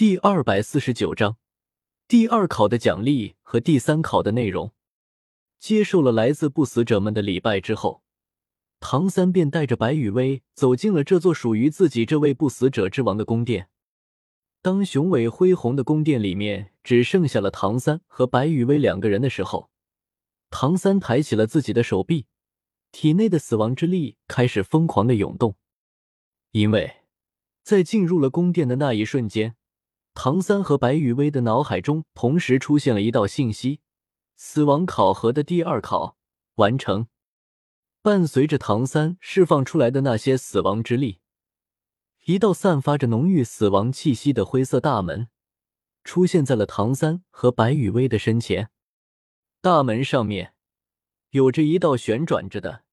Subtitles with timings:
[0.00, 1.36] 第二百四十九章，
[2.08, 4.72] 第二考的奖励和第三考的内容。
[5.58, 8.02] 接受了来自不死者们的礼拜之后，
[8.80, 13.68] 唐三便带着白羽薇走进了这座属于自己这位不死者之王的宫殿。
[14.62, 19.68] 当雄伟恢宏的宫殿里面只剩下了唐三和白羽薇两个人的时候，
[20.48, 22.24] 唐三抬起了自己的手臂，
[22.90, 25.56] 体内的死亡之力开始疯狂的涌动，
[26.52, 26.90] 因为
[27.62, 29.56] 在进入了宫殿的那一瞬间。
[30.14, 33.80] 唐三和白雨薇的脑海中同时出现了一道信息：
[34.36, 36.16] 死亡考核的第二考
[36.56, 37.06] 完成。
[38.02, 41.20] 伴随着唐三释放出来的那些死亡之力，
[42.24, 45.28] 一道散发着浓郁死亡气息的灰色大门
[46.02, 48.70] 出现在了唐三和白雨薇的身前。
[49.60, 50.54] 大门上面
[51.30, 52.84] 有着一道旋转着的、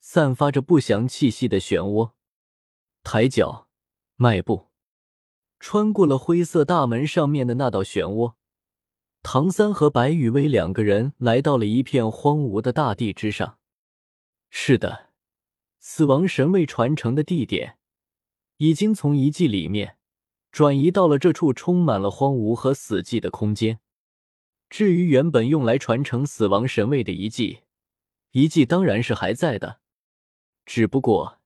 [0.00, 2.12] 散发着不祥气息的漩涡。
[3.02, 3.68] 抬脚，
[4.16, 4.69] 迈步。
[5.60, 8.34] 穿过了灰色大门上面的那道漩涡，
[9.22, 13.58] 唐三和白雨薇两个人来到了一片荒芜的大地之上。
[14.48, 15.10] 是的，
[15.78, 17.76] 死亡神位传承的地点
[18.56, 19.98] 已经从遗迹里面
[20.50, 23.78] 转移到了这处充满了荒芜和死寂的空间。
[24.70, 27.60] 至于原本用来传承死亡神位的遗迹，
[28.32, 29.80] 遗迹当然是还在的，
[30.64, 31.38] 只不过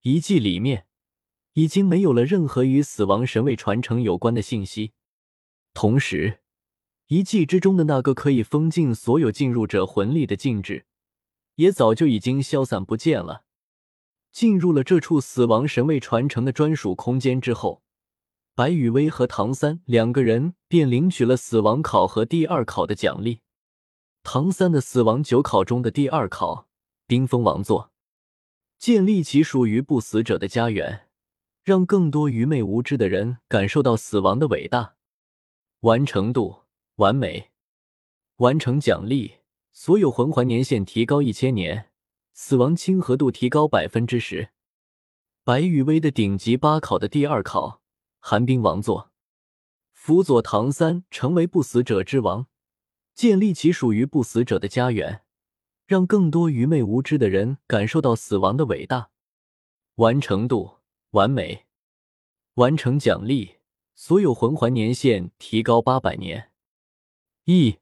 [0.00, 0.87] 遗迹里面。
[1.54, 4.92] 已经没有了任何与死亡神位传承有关的信息，
[5.74, 6.40] 同时，
[7.08, 10.86] 遗迹之中的那个可以封禁所有进入者魂力的禁制，
[11.56, 13.44] 也早就已经消散不见了。
[14.30, 17.82] 进入了这处死亡神位传承的专属空间之后，
[18.54, 23.40] 白雨薇和唐三两个人便领取了死亡考核第二考的奖励。
[24.22, 26.68] 唐三的死亡九考中的第二考——
[27.08, 27.92] 冰封王座，
[28.78, 31.07] 建立起属于不死者的家园。
[31.68, 34.94] 让更多愚昧无知的人感受到死亡的伟大。
[35.80, 36.62] 完成度
[36.94, 37.50] 完美，
[38.36, 41.90] 完成奖励：所有魂环年限提高一千年，
[42.32, 44.48] 死亡亲和度提高百分之十。
[45.44, 47.82] 白羽薇的顶级八考的第二考——
[48.18, 49.10] 寒冰王座，
[49.92, 52.46] 辅佐唐三成为不死者之王，
[53.14, 55.20] 建立起属于不死者的家园，
[55.86, 59.10] 让更多愚昧无知的人感受到死亡的伟大。
[59.96, 60.77] 完成度。
[61.12, 61.64] 完美，
[62.54, 63.56] 完成奖励，
[63.94, 66.52] 所有魂环年限提高八百年。
[67.44, 67.78] 一，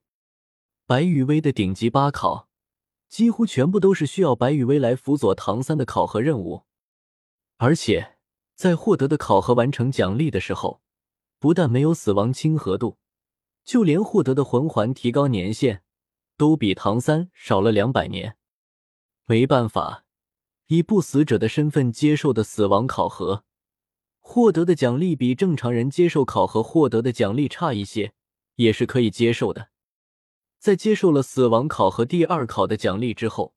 [0.87, 2.48] 白羽薇的顶级八考，
[3.09, 6.66] 几乎全部都是需要白羽薇来辅佐唐三的考核任务，
[7.56, 8.16] 而且
[8.54, 10.81] 在获得的考核完成奖励的时候，
[11.41, 12.97] 不但没有死亡亲和度，
[13.65, 15.82] 就连获得的魂环提高年限
[16.36, 18.36] 都比唐三少了两百年。
[19.25, 20.05] 没办法。
[20.69, 23.44] 以不死者的身份接受的死亡考核，
[24.19, 28.15] 获得的奖励比正常人接受考核获得的奖励差一些，
[28.56, 29.69] 也是可以接受的。
[30.59, 33.54] 在接受了死亡考核第二考的奖励之后，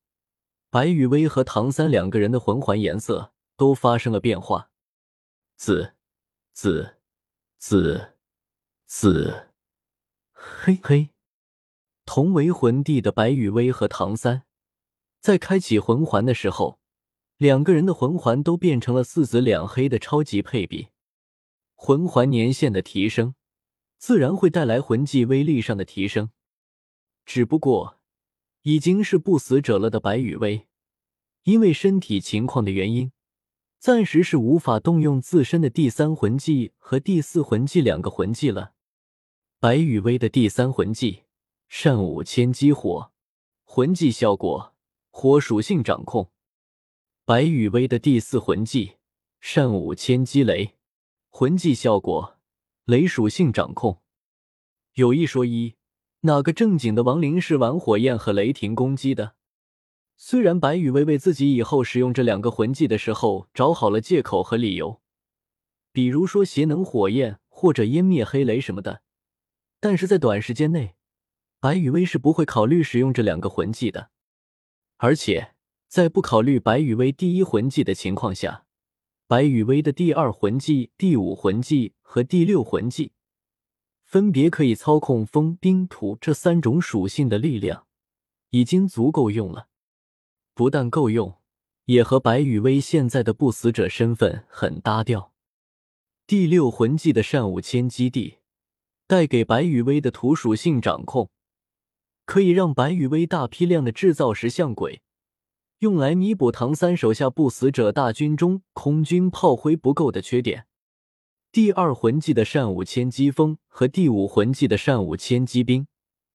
[0.70, 4.70] 白雨薇和唐三两个人的魂环颜色都发生了变化，
[5.56, 5.96] 紫、
[6.54, 6.98] 紫、
[7.58, 8.14] 紫、
[8.86, 9.48] 紫，
[10.32, 11.10] 嘿嘿。
[12.06, 14.44] 同为魂帝的白雨薇和唐三，
[15.20, 16.80] 在开启魂环的时候。
[17.40, 20.90] 两个人的魂环都变成了四紫两黑的超级配比，
[21.74, 23.34] 魂环年限的提升，
[23.98, 26.32] 自然会带来魂技威力上的提升。
[27.26, 27.98] 只不过，
[28.64, 30.68] 已经是不死者了的白羽薇，
[31.44, 33.14] 因为身体情况的原因，
[33.80, 38.74] 暂时是无法动用自身的第三魂技和第四魂技两个魂技了。
[39.62, 41.24] 白羽薇的第三魂技
[41.70, 43.14] 善舞千机火，
[43.64, 44.76] 魂技效果
[45.10, 46.30] 火属性掌控。
[47.30, 48.94] 白羽薇的第四魂技
[49.40, 50.74] 善舞千机雷，
[51.30, 52.40] 魂技效果
[52.86, 54.02] 雷属性掌控。
[54.96, 55.76] 有一说一，
[56.22, 59.36] 哪个正经的亡灵是玩火焰和雷霆攻击的？
[60.18, 65.00] 虽然白羽薇为自己以后使用这两个魂技的时候找好了借口和理由，
[65.92, 69.04] 比如说邪能火焰或者湮灭黑雷什么的，
[69.80, 70.96] 但是在短时间内，
[71.60, 74.10] 白羽薇是不会考虑使用这两个魂技的，
[74.98, 75.54] 而且。
[75.90, 78.66] 在不考虑白羽薇第一魂技的情况下，
[79.26, 83.14] 白羽薇的第二魂技、第五魂技和第六魂技
[84.04, 87.88] 分别可以操控风、冰、土这三种属性的力量，
[88.52, 89.68] 已经足够用了。
[90.54, 91.40] 不但够用，
[91.86, 95.34] 也和白羽薇现在的不死者身份很搭调。
[96.28, 98.38] 第六魂技的善舞千基地
[99.08, 101.32] 带给白羽薇的土属性掌控，
[102.26, 105.02] 可以让白羽薇大批量的制造石像鬼。
[105.80, 110.68] 用来弥补唐三手下不死者大军中空军炮灰不够的缺点。
[111.54, 115.88] 第二魂技的善舞千机风和第五魂技的善舞千机冰，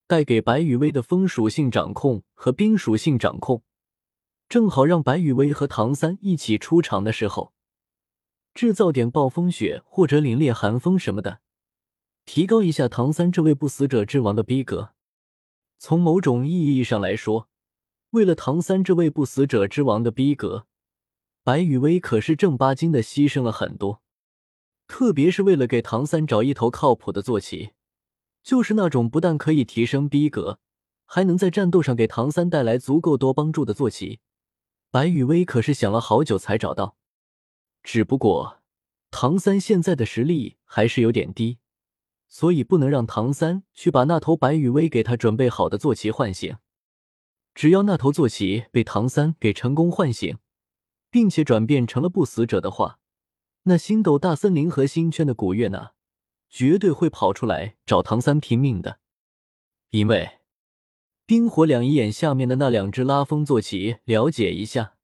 [0.06, 3.62] 带给白羽薇的风属性掌控和冰属性掌控，
[4.48, 7.52] 正好让白羽薇和唐三一起出场的时候，
[8.54, 11.40] 制造点暴风雪或者凛冽寒风什么的，
[12.24, 14.94] 提高一下唐三这位不死者之王的逼格。
[15.78, 17.50] 从某种意义上来说，
[18.14, 20.68] 为了唐三这位不死者之王的逼格，
[21.42, 24.02] 白羽薇可是正八经的牺牲了很多。
[24.86, 27.72] 特别是为了给唐三找一头靠谱的坐骑，
[28.40, 30.60] 就是那种不但可以提升逼格，
[31.06, 34.20] 还能在战斗上给唐三带来足够多帮助的坐骑，
[34.92, 36.96] 白羽薇可是想了好久才找到。
[37.82, 38.58] 只不过
[39.10, 41.58] 唐三现在的实力还是有点低，
[42.28, 46.56] 所以不能让唐三去把那头白羽薇给他准备好的坐骑唤醒。
[47.54, 50.38] 只要那头坐骑被唐三给成功唤醒，
[51.10, 52.98] 并且转变成了不死者的话。
[53.64, 55.92] 那星斗大森林和星圈的古月娜，
[56.50, 58.98] 绝对会跑出来找唐三拼命的，
[59.90, 60.40] 因为
[61.24, 64.96] 冰火两仪眼下面的那两只拉风坐骑，了解一下。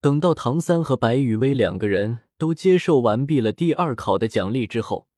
[0.00, 5.08] 等到唐三和白羽薇两个人都接受完毕了第二考的奖励之后，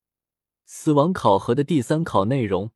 [0.64, 2.72] 死亡考核的第三考内容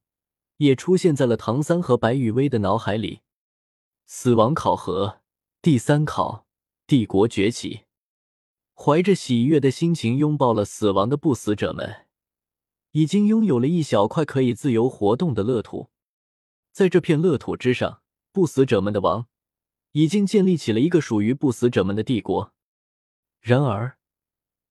[0.58, 3.22] 也出现在了唐三和白羽薇的脑海里。
[4.12, 5.20] 死亡考核
[5.62, 6.44] 第三考：
[6.84, 7.82] 帝国崛起。
[8.74, 12.08] 怀着喜悦的心情拥抱了死亡的不死者们，
[12.90, 15.90] 已经拥有了一小块可以自由活动的乐土。
[16.72, 18.02] 在这片乐土之上，
[18.32, 19.28] 不死者们的王
[19.92, 22.52] 已经建立起了一个属于不死者们的帝国。
[23.40, 23.96] 然而，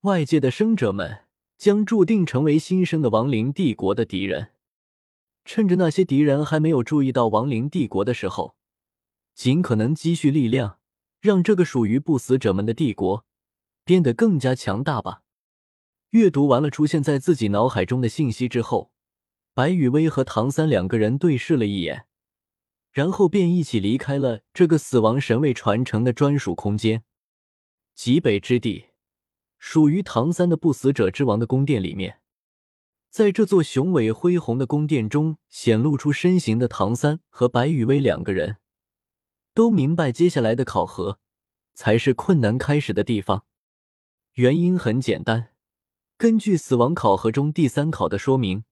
[0.02, 1.24] 外界的生者们
[1.56, 4.52] 将注定成为新生的亡灵帝国的敌人。
[5.46, 8.54] 趁着那些敌人还没有注意到亡灵帝国的时候，
[9.40, 10.80] 尽可能积蓄力量，
[11.18, 13.24] 让这个属于不死者们的帝国。
[13.84, 15.22] 变得更加强大吧。
[16.10, 18.92] 阅读完了出现在自己脑海中的信息之后，
[19.54, 22.04] 白雨薇和唐三两个人对视了一眼，
[22.92, 27.02] 然后便一起离开了这个死亡神位传承的专属空间——
[27.96, 28.88] 极北之地，
[29.58, 32.20] 属于唐三的不死者之王的宫殿里面。
[33.08, 38.58] 在这座雄伟恢宏的宫殿中，显露出身形的唐三和白雨薇两个人，
[39.54, 41.18] 都明白接下来的考核
[41.74, 43.44] 才是困难开始的地方。
[44.34, 45.52] 原因很简单，
[46.16, 48.64] 根据死亡考核中第三考的说明，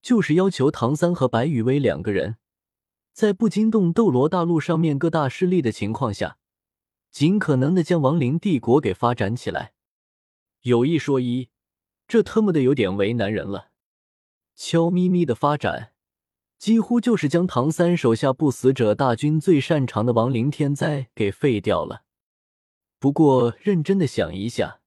[0.00, 2.36] 就是要求唐三和白羽薇两个人，
[3.12, 6.38] 在不惊动斗罗大陆上面各大势力的情况下，
[7.10, 9.74] 尽可能的将亡灵帝国给发展起来。
[10.62, 11.50] 有一说一，
[12.06, 13.70] 这特么的有点为难人了。
[14.54, 15.92] 悄咪咪的发展，
[16.58, 22.02] 几乎就是将唐三手下不死者大军最擅长的亡灵天灾给废掉了。
[22.98, 24.80] 不过认真的想一下。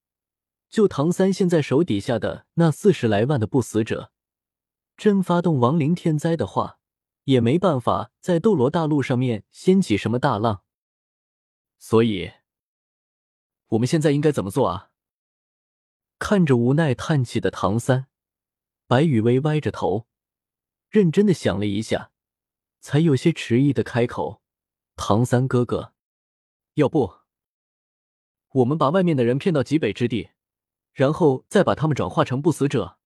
[0.68, 4.10] 就唐三现在手底下的那四十来万的不死者，
[4.96, 6.78] 真发动亡灵天灾的话，
[7.24, 10.62] 也没办法在斗罗大陆上面掀起什么大浪。
[11.78, 12.32] 所以，
[13.66, 14.88] 我们现在应该怎么做啊？
[16.18, 18.06] 看着无奈叹气的唐三，
[18.86, 20.06] 白雨薇歪着头，
[20.92, 22.10] 认真的想了一下，
[22.78, 24.42] 才有些迟疑的开口
[24.94, 25.94] ：“唐三哥哥，
[26.74, 27.14] 要不，
[28.52, 30.32] 我们把外面的人骗到极北之地？”
[30.92, 32.98] 然后再把他们转化成不死者。